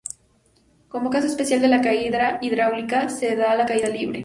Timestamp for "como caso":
0.89-1.27